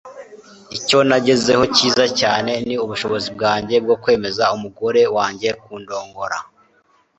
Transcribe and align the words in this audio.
Icyo 0.77 0.99
nagezeho 1.07 1.63
cyiza 1.75 2.05
cyane 2.19 2.51
ni 2.67 2.75
ubushobozi 2.83 3.27
bwanjye 3.35 3.75
bwo 3.83 3.95
kwemeza 4.01 4.43
umugore 4.55 5.01
wanjye 5.15 5.49
kundongora.” 5.63 6.37